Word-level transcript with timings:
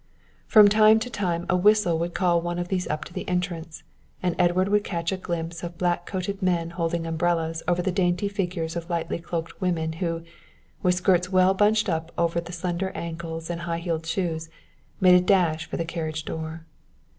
From 0.47 0.67
time 0.67 0.97
to 0.97 1.11
time 1.11 1.45
a 1.47 1.55
whistle 1.55 1.99
would 1.99 2.15
call 2.15 2.41
one 2.41 2.57
of 2.57 2.69
these 2.69 2.87
up 2.87 3.05
to 3.05 3.13
the 3.13 3.29
entrance, 3.29 3.83
and 4.23 4.35
Edward 4.39 4.67
would 4.69 4.83
catch 4.83 5.11
a 5.11 5.15
glimpse 5.17 5.61
of 5.61 5.77
black 5.77 6.07
coated 6.07 6.41
men 6.41 6.71
holding 6.71 7.05
umbrellas 7.05 7.61
over 7.67 7.83
the 7.83 7.91
dainty 7.91 8.27
figures 8.27 8.75
of 8.75 8.89
lightly 8.89 9.19
cloaked 9.19 9.61
women 9.61 9.93
who, 10.01 10.23
with 10.81 10.95
skirts 10.95 11.29
well 11.29 11.53
bunched 11.53 11.87
up 11.87 12.11
over 12.17 12.41
slender 12.49 12.89
ankles 12.95 13.47
and 13.51 13.61
high 13.61 13.77
heeled 13.77 14.07
shoes, 14.07 14.49
made 14.99 15.13
a 15.13 15.21
dash 15.21 15.67
for 15.69 15.77
the 15.77 15.85
carriage 15.85 16.25
door. 16.25 16.65